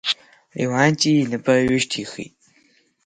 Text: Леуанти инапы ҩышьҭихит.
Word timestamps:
Леуанти 0.57 1.11
инапы 1.23 1.53
ҩышьҭихит. 1.67 2.33